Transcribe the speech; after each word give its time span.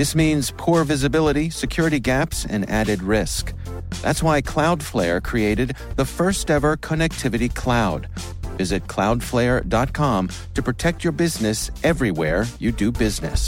This 0.00 0.14
means 0.14 0.50
poor 0.56 0.82
visibility, 0.84 1.50
security 1.50 2.00
gaps, 2.00 2.46
and 2.46 2.66
added 2.70 3.02
risk. 3.02 3.52
That's 4.00 4.22
why 4.22 4.40
Cloudflare 4.40 5.22
created 5.22 5.76
the 5.96 6.06
first 6.06 6.50
ever 6.50 6.78
connectivity 6.78 7.54
cloud. 7.54 8.08
Visit 8.56 8.86
cloudflare.com 8.86 10.30
to 10.54 10.62
protect 10.62 11.04
your 11.04 11.12
business 11.12 11.70
everywhere 11.84 12.46
you 12.58 12.72
do 12.72 12.90
business. 12.90 13.46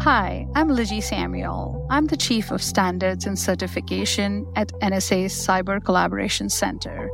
Hi, 0.00 0.48
I'm 0.54 0.70
Liji 0.70 1.02
Samuel. 1.02 1.86
I'm 1.90 2.06
the 2.06 2.16
Chief 2.16 2.50
of 2.50 2.62
Standards 2.62 3.26
and 3.26 3.38
Certification 3.38 4.50
at 4.56 4.68
NSA's 4.80 5.34
Cyber 5.34 5.84
Collaboration 5.84 6.48
Center. 6.48 7.10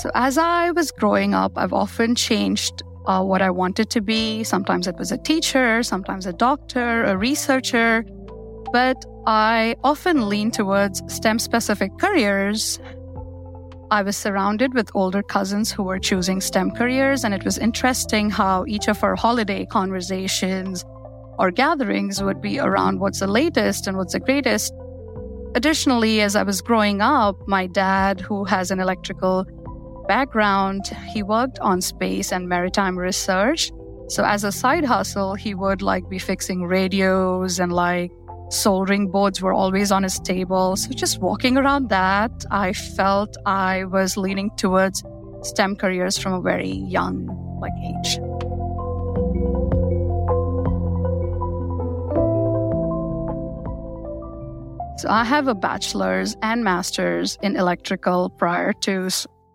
So, 0.00 0.10
as 0.14 0.38
I 0.38 0.70
was 0.70 0.90
growing 0.90 1.34
up, 1.34 1.52
I've 1.56 1.72
often 1.72 2.14
changed 2.14 2.82
uh, 3.06 3.22
what 3.22 3.42
I 3.42 3.50
wanted 3.50 3.90
to 3.90 4.00
be. 4.00 4.44
Sometimes 4.44 4.86
it 4.86 4.96
was 4.96 5.12
a 5.12 5.18
teacher, 5.18 5.82
sometimes 5.82 6.26
a 6.26 6.32
doctor, 6.32 7.04
a 7.04 7.16
researcher, 7.16 8.04
but 8.72 8.96
I 9.26 9.76
often 9.84 10.28
lean 10.28 10.50
towards 10.50 11.02
STEM 11.12 11.38
specific 11.38 11.90
careers 11.98 12.78
I 13.92 14.02
was 14.02 14.16
surrounded 14.16 14.72
with 14.72 14.88
older 14.94 15.20
cousins 15.20 15.72
who 15.72 15.82
were 15.82 15.98
choosing 15.98 16.40
STEM 16.40 16.70
careers, 16.76 17.24
and 17.24 17.34
it 17.34 17.44
was 17.44 17.58
interesting 17.58 18.30
how 18.30 18.64
each 18.68 18.86
of 18.86 19.02
our 19.02 19.16
holiday 19.16 19.66
conversations 19.66 20.84
or 21.38 21.50
gatherings 21.50 22.22
would 22.22 22.40
be 22.40 22.60
around 22.60 23.00
what's 23.00 23.18
the 23.18 23.26
latest 23.26 23.88
and 23.88 23.96
what's 23.96 24.12
the 24.12 24.20
greatest. 24.20 24.72
Additionally, 25.56 26.20
as 26.20 26.36
I 26.36 26.44
was 26.44 26.62
growing 26.62 27.00
up, 27.00 27.36
my 27.48 27.66
dad, 27.66 28.20
who 28.20 28.44
has 28.44 28.70
an 28.70 28.78
electrical 28.78 29.44
background, 30.10 30.88
he 31.14 31.22
worked 31.22 31.60
on 31.60 31.80
space 31.80 32.32
and 32.32 32.48
maritime 32.48 32.98
research. 32.98 33.70
So 34.08 34.24
as 34.24 34.42
a 34.42 34.50
side 34.50 34.84
hustle, 34.84 35.36
he 35.36 35.54
would 35.54 35.82
like 35.82 36.08
be 36.08 36.18
fixing 36.18 36.64
radios 36.64 37.60
and 37.60 37.72
like 37.72 38.10
soldering 38.48 39.08
boards 39.12 39.40
were 39.40 39.52
always 39.52 39.92
on 39.92 40.02
his 40.02 40.18
table. 40.18 40.74
So 40.74 40.90
just 40.90 41.20
walking 41.20 41.56
around 41.56 41.90
that, 41.90 42.32
I 42.50 42.72
felt 42.72 43.36
I 43.46 43.84
was 43.84 44.16
leaning 44.16 44.50
towards 44.56 45.04
STEM 45.42 45.76
careers 45.76 46.18
from 46.18 46.32
a 46.32 46.40
very 46.40 46.72
young 46.72 47.14
like 47.60 47.76
age. 47.90 48.12
So 54.98 55.08
I 55.08 55.22
have 55.22 55.46
a 55.46 55.54
bachelor's 55.54 56.36
and 56.42 56.64
master's 56.64 57.38
in 57.42 57.54
electrical 57.54 58.28
prior 58.28 58.72
to 58.86 59.08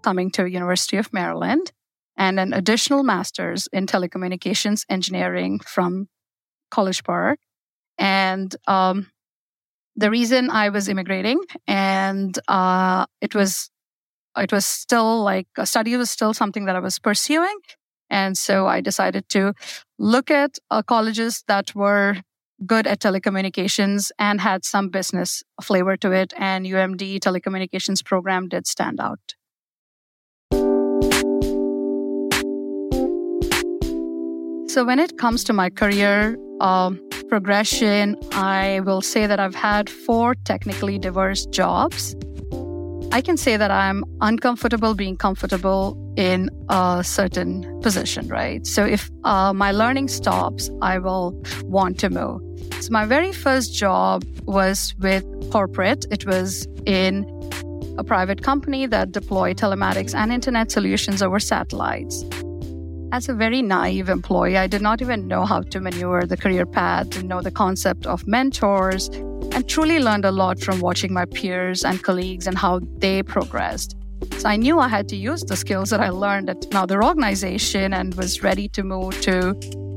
coming 0.06 0.30
to 0.32 0.46
University 0.62 0.98
of 0.98 1.12
Maryland 1.12 1.72
and 2.16 2.40
an 2.40 2.54
additional 2.54 3.04
master's 3.04 3.68
in 3.74 3.88
telecommunications 3.88 4.86
engineering 4.88 5.60
from 5.76 6.08
College 6.70 7.04
Park. 7.04 7.40
And 7.98 8.56
um, 8.68 9.08
the 9.96 10.12
reason 10.12 10.50
I 10.50 10.70
was 10.70 10.88
immigrating, 10.94 11.40
and 11.68 12.38
uh, 12.48 13.06
it 13.20 13.34
was 13.34 13.70
it 14.38 14.52
was 14.52 14.66
still 14.66 15.24
like 15.24 15.48
a 15.58 15.66
study 15.66 15.96
was 15.98 16.12
still 16.12 16.34
something 16.34 16.66
that 16.66 16.76
I 16.76 16.82
was 16.88 17.00
pursuing, 17.00 17.60
and 18.10 18.38
so 18.38 18.68
I 18.68 18.82
decided 18.82 19.24
to 19.30 19.54
look 19.98 20.30
at 20.30 20.52
uh, 20.70 20.84
colleges 20.84 21.44
that 21.48 21.74
were 21.74 22.18
good 22.66 22.88
at 22.88 23.00
telecommunications 23.00 24.12
and 24.20 24.42
had 24.42 24.64
some 24.66 24.90
business 24.90 25.44
flavor 25.62 25.98
to 25.98 26.12
it. 26.12 26.34
And 26.38 26.66
UMD 26.66 27.20
telecommunications 27.20 28.04
program 28.04 28.48
did 28.48 28.68
stand 28.68 29.00
out. 29.00 29.36
So 34.76 34.84
when 34.84 35.00
it 35.00 35.18
comes 35.18 35.46
to 35.46 35.54
my 35.54 35.70
career, 35.70 36.38
um, 36.60 37.00
progression, 37.30 38.18
I 38.34 38.82
will 38.82 39.02
say 39.02 39.26
that 39.26 39.40
I've 39.40 39.56
had 39.56 39.90
four 39.90 40.36
technically 40.44 41.00
diverse 41.00 41.46
jobs. 41.46 42.14
I 43.14 43.22
can 43.22 43.38
say 43.38 43.56
that 43.56 43.72
I'm 43.72 44.04
uncomfortable 44.20 44.94
being 44.94 45.16
comfortable 45.16 45.96
in 46.18 46.50
a 46.68 47.06
certain 47.06 47.64
position, 47.82 48.28
right? 48.28 48.68
So 48.68 48.84
if 48.84 49.10
uh, 49.24 49.54
my 49.54 49.72
learning 49.72 50.10
stops, 50.10 50.70
I 50.82 50.98
will 50.98 51.42
want 51.64 51.98
to 52.00 52.10
move. 52.10 52.42
So 52.82 52.90
my 52.92 53.06
very 53.06 53.32
first 53.32 53.74
job 53.74 54.26
was 54.44 54.94
with 55.00 55.24
corporate. 55.54 56.06
It 56.12 56.26
was 56.26 56.68
in 56.86 57.24
a 57.98 58.04
private 58.04 58.44
company 58.44 58.88
that 58.88 59.14
deployed 59.14 59.56
telematics 59.56 60.14
and 60.14 60.34
internet 60.34 60.70
solutions 60.70 61.24
over 61.24 61.40
satellites. 61.40 62.26
As 63.12 63.30
a 63.30 63.34
very 63.34 63.62
naive 63.62 64.10
employee, 64.10 64.58
I 64.58 64.68
did 64.68 64.82
not 64.82 65.02
even 65.02 65.28
know 65.28 65.46
how 65.46 65.62
to 65.62 65.80
maneuver 65.80 66.26
the 66.26 66.38
career 66.38 66.66
path, 66.66 67.12
didn't 67.12 67.28
know 67.28 67.42
the 67.42 67.52
concept 67.52 68.06
of 68.06 68.28
mentors, 68.28 69.10
and 69.54 69.68
truly 69.70 70.00
learned 70.00 70.26
a 70.26 70.32
lot 70.32 70.60
from 70.60 70.80
watching 70.80 71.14
my 71.14 71.26
peers 71.26 71.86
and 71.86 72.02
colleagues 72.04 72.48
and 72.48 72.58
how 72.58 72.82
they 72.98 73.24
progressed. 73.24 73.96
So 74.38 74.50
I 74.50 74.56
knew 74.58 74.80
I 74.80 74.88
had 74.88 75.08
to 75.10 75.16
use 75.16 75.44
the 75.44 75.56
skills 75.56 75.92
that 75.92 76.02
I 76.02 76.10
learned 76.10 76.50
at 76.50 76.66
another 76.66 77.04
organization 77.04 77.94
and 77.94 78.14
was 78.16 78.44
ready 78.44 78.68
to 78.70 78.84
move 78.84 79.20
to 79.22 79.56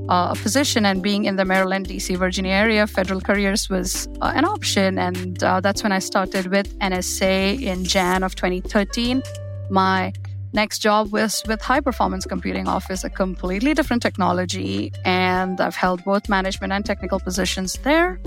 uh, 0.09 0.35
a 0.35 0.37
position. 0.37 0.87
And 0.87 1.03
being 1.03 1.25
in 1.25 1.37
the 1.37 1.45
Maryland, 1.45 1.89
DC, 1.89 2.17
Virginia 2.17 2.53
area, 2.53 2.87
federal 2.87 3.21
careers 3.21 3.69
was 3.69 4.09
uh, 4.21 4.33
an 4.35 4.45
option. 4.45 4.99
And 4.99 5.43
uh, 5.43 5.61
that's 5.61 5.83
when 5.83 5.93
I 5.93 5.99
started 5.99 6.49
with 6.49 6.79
NSA 6.79 7.61
in 7.61 7.85
Jan 7.85 8.23
of 8.23 8.35
2013. 8.35 9.23
My 9.71 10.13
Next 10.53 10.79
job 10.79 11.13
was 11.13 11.43
with 11.47 11.61
High 11.61 11.81
Performance 11.81 12.25
Computing 12.25 12.69
Office, 12.69 13.05
a 13.05 13.11
completely 13.11 13.75
different 13.75 14.03
technology, 14.03 14.93
and 15.05 15.61
I've 15.61 15.77
held 15.77 16.03
both 16.05 16.29
management 16.29 16.73
and 16.73 16.85
technical 16.85 17.21
positions 17.21 17.75
there. 17.83 18.19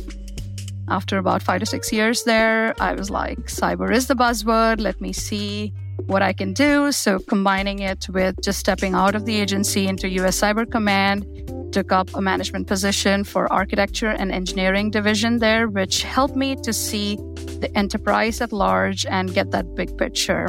After 0.88 1.18
about 1.18 1.42
five 1.42 1.62
to 1.62 1.66
six 1.66 1.92
years 1.92 2.24
there, 2.24 2.76
I 2.80 2.94
was 2.94 3.10
like, 3.10 3.40
cyber 3.48 3.92
is 3.92 4.08
the 4.08 4.14
buzzword. 4.16 4.82
Let 4.82 5.02
me 5.02 5.14
see 5.14 5.74
what 6.06 6.22
I 6.22 6.34
can 6.34 6.54
do. 6.54 6.92
So, 6.92 7.20
combining 7.20 7.80
it 7.80 8.08
with 8.10 8.42
just 8.42 8.60
stepping 8.60 8.94
out 8.94 9.16
of 9.16 9.26
the 9.26 9.40
agency 9.40 9.88
into 9.88 10.08
US 10.10 10.42
Cyber 10.42 10.70
Command, 10.70 11.26
took 11.72 11.92
up 11.92 12.14
a 12.14 12.22
management 12.22 12.68
position 12.68 13.24
for 13.24 13.52
architecture 13.52 14.10
and 14.10 14.32
engineering 14.32 14.92
division 14.92 15.40
there, 15.40 15.68
which 15.68 16.04
helped 16.04 16.36
me 16.36 16.56
to 16.58 16.74
see 16.74 17.16
the 17.16 17.72
enterprise 17.76 18.42
at 18.42 18.52
large 18.52 19.06
and 19.06 19.34
get 19.34 19.52
that 19.52 19.74
big 19.76 19.98
picture. 19.98 20.48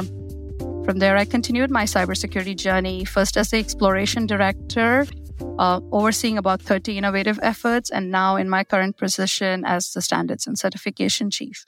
From 0.85 0.99
there, 0.99 1.15
I 1.15 1.23
continued 1.23 1.71
my 1.71 1.85
cybersecurity 1.85 2.57
journey, 2.57 3.05
first 3.05 3.37
as 3.37 3.51
the 3.51 3.57
exploration 3.57 4.27
director, 4.27 5.07
uh, 5.57 5.79
overseeing 5.93 6.37
about 6.37 6.61
30 6.61 6.97
innovative 6.97 7.39
efforts, 7.41 7.89
and 7.89 8.11
now 8.11 8.35
in 8.35 8.49
my 8.49 8.65
current 8.65 8.97
position 8.97 9.63
as 9.65 9.93
the 9.93 10.01
standards 10.01 10.45
and 10.45 10.59
certification 10.59 11.29
chief. 11.29 11.63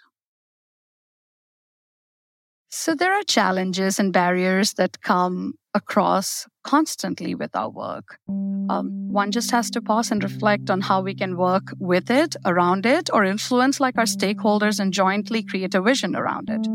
So 2.77 2.93
there 2.93 3.13
are 3.13 3.23
challenges 3.23 3.99
and 3.99 4.11
barriers 4.11 4.73
that 4.73 5.01
come 5.01 5.53
across 5.73 6.45
constantly 6.65 7.33
with 7.33 7.55
our 7.55 7.69
work. 7.69 8.17
Um, 8.27 9.07
one 9.09 9.31
just 9.31 9.49
has 9.51 9.71
to 9.71 9.81
pause 9.81 10.11
and 10.11 10.21
reflect 10.21 10.69
on 10.69 10.81
how 10.81 11.01
we 11.01 11.15
can 11.15 11.37
work 11.37 11.71
with 11.79 12.11
it, 12.11 12.35
around 12.45 12.85
it, 12.85 13.09
or 13.13 13.23
influence 13.23 13.79
like 13.79 13.97
our 13.97 14.03
stakeholders 14.03 14.77
and 14.81 14.91
jointly 14.91 15.41
create 15.41 15.73
a 15.73 15.81
vision 15.81 16.17
around 16.17 16.49
it. 16.49 16.65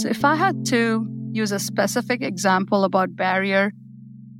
So 0.00 0.08
if 0.08 0.24
I 0.24 0.36
had 0.36 0.64
to 0.68 1.06
use 1.32 1.52
a 1.52 1.58
specific 1.58 2.22
example 2.22 2.82
about 2.82 3.14
barrier 3.14 3.72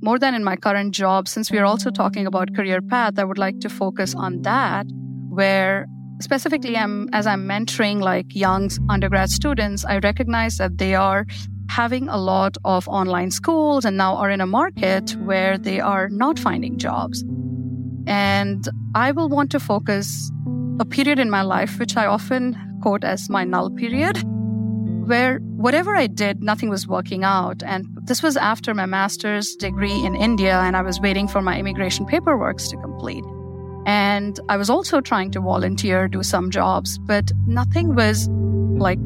more 0.01 0.17
than 0.17 0.33
in 0.33 0.43
my 0.43 0.55
current 0.55 0.95
job, 0.95 1.27
since 1.27 1.51
we 1.51 1.59
are 1.59 1.65
also 1.65 1.91
talking 1.91 2.25
about 2.25 2.55
career 2.55 2.81
path, 2.81 3.19
I 3.19 3.23
would 3.23 3.37
like 3.37 3.59
to 3.59 3.69
focus 3.69 4.15
on 4.15 4.41
that, 4.41 4.87
where 5.29 5.85
specifically 6.23 6.77
I'm, 6.77 7.09
as 7.13 7.27
I'm 7.27 7.47
mentoring 7.47 8.01
like 8.01 8.35
young 8.35 8.69
undergrad 8.89 9.29
students, 9.29 9.83
I 9.85 9.99
recognize 9.99 10.57
that 10.57 10.77
they 10.77 10.95
are 10.95 11.25
having 11.69 12.07
a 12.07 12.17
lot 12.17 12.57
of 12.63 12.87
online 12.87 13.31
schools 13.31 13.85
and 13.85 13.97
now 13.97 14.15
are 14.15 14.29
in 14.29 14.41
a 14.41 14.47
market 14.47 15.15
where 15.17 15.57
they 15.57 15.79
are 15.79 16.09
not 16.09 16.39
finding 16.39 16.77
jobs. 16.77 17.23
And 18.07 18.67
I 18.95 19.11
will 19.11 19.29
want 19.29 19.51
to 19.51 19.59
focus 19.59 20.31
a 20.79 20.85
period 20.85 21.19
in 21.19 21.29
my 21.29 21.41
life, 21.41 21.79
which 21.79 21.97
I 21.97 22.05
often 22.05 22.57
quote 22.81 23.03
as 23.03 23.29
my 23.29 23.43
null 23.43 23.69
period, 23.69 24.17
where 25.07 25.39
whatever 25.39 25.95
I 25.95 26.07
did, 26.07 26.41
nothing 26.41 26.69
was 26.69 26.87
working 26.87 27.23
out. 27.23 27.63
And 27.63 27.85
this 28.03 28.21
was 28.21 28.35
after 28.37 28.73
my 28.73 28.85
master's 28.85 29.55
degree 29.55 30.03
in 30.05 30.15
India, 30.15 30.59
and 30.59 30.75
I 30.75 30.81
was 30.81 30.99
waiting 30.99 31.27
for 31.27 31.41
my 31.41 31.57
immigration 31.57 32.05
paperwork 32.05 32.57
to 32.57 32.77
complete. 32.77 33.23
And 33.85 34.39
I 34.49 34.57
was 34.57 34.69
also 34.69 35.01
trying 35.01 35.31
to 35.31 35.41
volunteer, 35.41 36.07
do 36.07 36.23
some 36.23 36.49
jobs, 36.51 36.97
but 36.99 37.31
nothing 37.47 37.95
was 37.95 38.29
like 38.77 38.99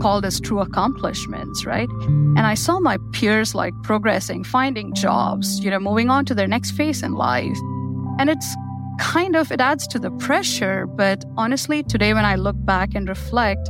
called 0.00 0.24
as 0.24 0.40
true 0.40 0.60
accomplishments, 0.60 1.66
right? 1.66 1.88
And 2.06 2.40
I 2.40 2.54
saw 2.54 2.80
my 2.80 2.98
peers 3.12 3.54
like 3.54 3.74
progressing, 3.82 4.44
finding 4.44 4.94
jobs, 4.94 5.60
you 5.60 5.70
know, 5.70 5.78
moving 5.78 6.10
on 6.10 6.24
to 6.26 6.34
their 6.34 6.46
next 6.46 6.72
phase 6.72 7.02
in 7.02 7.12
life. 7.12 7.56
And 8.18 8.30
it's 8.30 8.56
kind 9.00 9.36
of, 9.36 9.50
it 9.52 9.60
adds 9.60 9.86
to 9.88 9.98
the 9.98 10.10
pressure. 10.12 10.86
But 10.86 11.24
honestly, 11.36 11.82
today 11.82 12.14
when 12.14 12.24
I 12.24 12.36
look 12.36 12.56
back 12.64 12.94
and 12.94 13.08
reflect, 13.08 13.68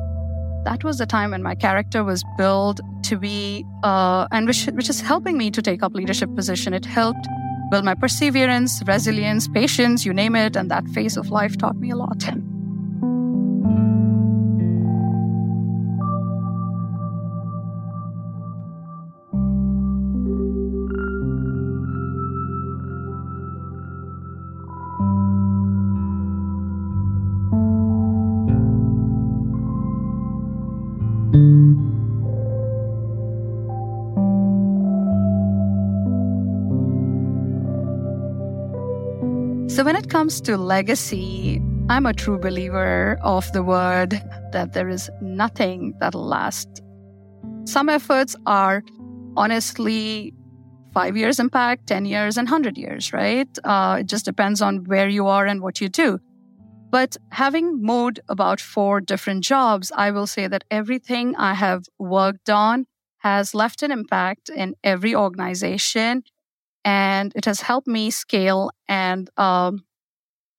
that 0.65 0.85
was 0.85 0.99
the 0.99 1.07
time 1.07 1.31
when 1.31 1.43
my 1.43 1.55
character 1.55 2.05
was 2.05 2.23
built 2.37 2.81
to 3.05 3.17
be, 3.17 3.65
uh, 3.83 4.29
and 4.31 4.47
which, 4.47 4.67
which 4.67 4.91
is 4.91 5.01
helping 5.01 5.39
me 5.39 5.51
to 5.51 5.63
take 5.63 5.83
up 5.83 5.95
leadership 5.95 6.35
position. 6.37 6.75
It 6.75 6.85
helped 6.85 7.27
build 7.71 7.85
my 7.85 7.95
perseverance, 7.95 8.83
resilience, 8.87 9.49
patience, 9.49 10.05
you 10.05 10.13
name 10.13 10.37
it. 10.37 10.57
And 10.57 10.71
that 10.71 10.87
phase 10.89 11.17
of 11.17 11.31
life 11.31 11.57
taught 11.57 11.77
me 11.77 11.91
a 11.91 11.97
lot. 11.97 12.23
So, 39.71 39.85
when 39.85 39.95
it 39.95 40.11
comes 40.11 40.41
to 40.41 40.57
legacy, 40.57 41.63
I'm 41.89 42.05
a 42.05 42.13
true 42.13 42.41
believer 42.41 43.17
of 43.23 43.51
the 43.53 43.63
word 43.63 44.21
that 44.51 44.73
there 44.73 44.89
is 44.89 45.09
nothing 45.23 45.95
that'll 46.01 46.27
last. 46.27 46.83
Some 47.67 47.89
efforts 47.89 48.35
are 48.47 48.83
honestly 49.37 50.35
five 50.93 51.17
years 51.17 51.39
impact, 51.39 51.87
10 51.87 52.05
years, 52.05 52.37
and 52.37 52.49
100 52.49 52.77
years, 52.77 53.13
right? 53.13 53.49
Uh, 53.63 53.99
it 54.01 54.07
just 54.07 54.25
depends 54.25 54.61
on 54.61 54.79
where 54.87 55.09
you 55.09 55.29
are 55.29 55.47
and 55.47 55.63
what 55.63 55.81
you 55.81 55.89
do. 55.89 56.19
But 56.91 57.17
having 57.31 57.81
moved 57.81 58.19
about 58.29 58.61
four 58.61 59.01
different 59.01 59.45
jobs, 59.45 59.93
I 59.95 60.11
will 60.11 60.27
say 60.27 60.49
that 60.49 60.65
everything 60.73 61.37
I 61.37 61.55
have 61.55 61.85
worked 61.97 62.51
on 62.51 62.87
has 63.19 63.55
left 63.55 63.85
an 63.85 63.93
impact 63.93 64.49
in 64.49 64.75
every 64.83 65.15
organization 65.15 66.25
and 66.85 67.33
it 67.35 67.45
has 67.45 67.61
helped 67.63 67.87
me 67.87 68.11
scale 68.11 68.71
and 68.89 69.31
um, 69.37 69.85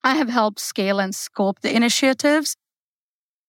I 0.03 0.15
have 0.15 0.29
helped 0.29 0.59
scale 0.59 0.99
and 0.99 1.13
scope 1.13 1.61
the 1.61 1.75
initiatives. 1.75 2.55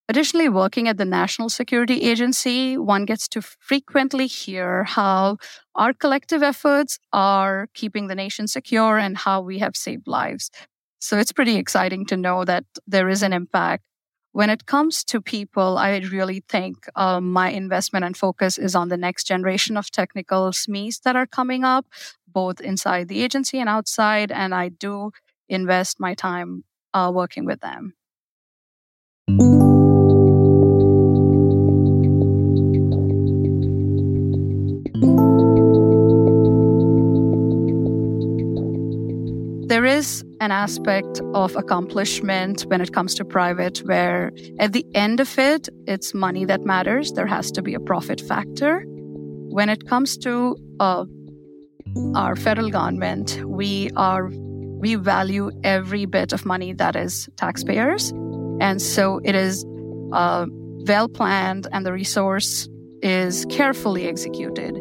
Additionally, 0.08 0.48
working 0.48 0.88
at 0.88 0.98
the 0.98 1.04
National 1.04 1.48
Security 1.48 2.02
Agency, 2.02 2.76
one 2.76 3.04
gets 3.06 3.28
to 3.28 3.40
frequently 3.40 4.26
hear 4.26 4.84
how 4.84 5.38
our 5.74 5.92
collective 5.94 6.42
efforts 6.42 6.98
are 7.12 7.68
keeping 7.72 8.08
the 8.08 8.14
nation 8.14 8.46
secure 8.46 8.98
and 8.98 9.16
how 9.16 9.40
we 9.40 9.58
have 9.60 9.76
saved 9.76 10.06
lives. 10.06 10.50
So 10.98 11.18
it's 11.18 11.32
pretty 11.32 11.56
exciting 11.56 12.04
to 12.06 12.16
know 12.16 12.44
that 12.44 12.64
there 12.86 13.08
is 13.08 13.22
an 13.22 13.32
impact. 13.32 13.84
When 14.32 14.50
it 14.50 14.66
comes 14.66 15.04
to 15.04 15.20
people, 15.20 15.78
I 15.78 15.98
really 15.98 16.42
think 16.48 16.88
um, 16.96 17.32
my 17.32 17.50
investment 17.50 18.04
and 18.04 18.16
focus 18.16 18.56
is 18.56 18.74
on 18.74 18.88
the 18.88 18.96
next 18.96 19.24
generation 19.24 19.76
of 19.76 19.90
technical 19.90 20.50
SMEs 20.50 21.02
that 21.02 21.16
are 21.16 21.26
coming 21.26 21.64
up, 21.64 21.86
both 22.32 22.60
inside 22.60 23.08
the 23.08 23.22
agency 23.22 23.58
and 23.58 23.68
outside. 23.68 24.32
And 24.32 24.54
I 24.54 24.68
do 24.68 25.12
invest 25.48 26.00
my 26.00 26.14
time 26.14 26.64
uh, 26.94 27.10
working 27.14 27.44
with 27.44 27.60
them. 27.60 27.94
There 39.72 39.86
is 39.86 40.22
an 40.42 40.50
aspect 40.50 41.22
of 41.32 41.56
accomplishment 41.56 42.62
when 42.62 42.82
it 42.82 42.92
comes 42.92 43.14
to 43.14 43.24
private 43.24 43.78
where 43.86 44.30
at 44.58 44.74
the 44.74 44.84
end 44.94 45.18
of 45.18 45.38
it, 45.38 45.70
it's 45.86 46.12
money 46.12 46.44
that 46.44 46.60
matters. 46.60 47.12
There 47.12 47.26
has 47.26 47.50
to 47.52 47.62
be 47.62 47.72
a 47.72 47.80
profit 47.80 48.20
factor. 48.20 48.84
When 48.86 49.70
it 49.70 49.86
comes 49.88 50.18
to 50.18 50.56
uh, 50.78 51.06
our 52.14 52.36
federal 52.36 52.70
government, 52.70 53.42
we 53.44 53.90
are 53.96 54.30
we 54.82 54.96
value 54.96 55.50
every 55.62 56.06
bit 56.06 56.32
of 56.32 56.44
money 56.44 56.72
that 56.72 56.96
is 56.96 57.28
taxpayers, 57.36 58.10
and 58.60 58.82
so 58.82 59.20
it 59.24 59.34
is 59.34 59.64
uh, 60.12 60.46
well 60.86 61.08
planned 61.08 61.66
and 61.72 61.86
the 61.86 61.92
resource 61.92 62.68
is 63.02 63.44
carefully 63.46 64.06
executed. 64.06 64.78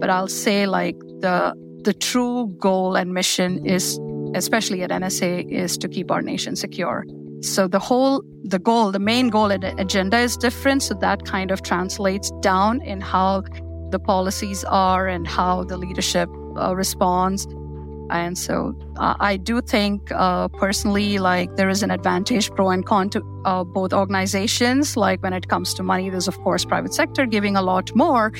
But 0.00 0.10
I'll 0.10 0.28
say 0.28 0.66
like 0.66 0.98
the 1.20 1.54
the 1.84 1.94
true 1.94 2.48
goal 2.58 2.96
and 2.96 3.14
mission 3.14 3.64
is, 3.64 3.98
especially 4.34 4.82
at 4.82 4.90
NSA, 4.90 5.50
is 5.50 5.78
to 5.78 5.88
keep 5.88 6.10
our 6.10 6.20
nation 6.20 6.56
secure. 6.56 7.04
So 7.42 7.68
the 7.68 7.78
whole, 7.78 8.24
the 8.42 8.58
goal, 8.58 8.90
the 8.90 8.98
main 8.98 9.28
goal 9.28 9.52
and 9.52 9.62
agenda 9.62 10.18
is 10.18 10.36
different. 10.36 10.82
So 10.82 10.94
that 10.94 11.24
kind 11.26 11.52
of 11.52 11.62
translates 11.62 12.32
down 12.40 12.80
in 12.82 13.00
how 13.00 13.42
the 13.90 14.00
policies 14.00 14.64
are 14.64 15.06
and 15.06 15.28
how 15.28 15.62
the 15.62 15.76
leadership 15.76 16.28
uh, 16.58 16.74
responds. 16.74 17.46
And 18.08 18.38
so 18.38 18.74
uh, 18.96 19.14
I 19.18 19.36
do 19.36 19.60
think 19.60 20.12
uh, 20.12 20.48
personally, 20.48 21.18
like 21.18 21.56
there 21.56 21.68
is 21.68 21.82
an 21.82 21.90
advantage 21.90 22.50
pro 22.52 22.70
and 22.70 22.86
con 22.86 23.10
to 23.10 23.20
both 23.64 23.92
organizations. 23.92 24.96
Like 24.96 25.22
when 25.22 25.32
it 25.32 25.48
comes 25.48 25.74
to 25.74 25.82
money, 25.82 26.08
there's 26.10 26.28
of 26.28 26.38
course 26.42 26.64
private 26.64 26.94
sector 26.94 27.26
giving 27.26 27.56
a 27.56 27.62
lot 27.62 27.94
more. 27.96 28.32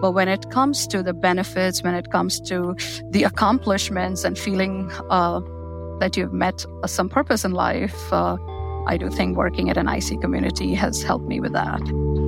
But 0.00 0.12
when 0.12 0.28
it 0.28 0.50
comes 0.50 0.86
to 0.88 1.02
the 1.02 1.12
benefits, 1.12 1.82
when 1.82 1.94
it 1.94 2.10
comes 2.12 2.40
to 2.42 2.76
the 3.10 3.24
accomplishments 3.24 4.22
and 4.22 4.38
feeling 4.38 4.90
uh, 5.10 5.40
that 5.98 6.16
you've 6.16 6.32
met 6.32 6.64
some 6.86 7.08
purpose 7.08 7.44
in 7.44 7.52
life, 7.52 8.12
uh, 8.12 8.36
I 8.86 8.96
do 8.96 9.10
think 9.10 9.36
working 9.36 9.70
at 9.70 9.76
an 9.76 9.88
IC 9.88 10.20
community 10.20 10.74
has 10.74 11.02
helped 11.02 11.26
me 11.26 11.40
with 11.40 11.52
that. 11.52 12.27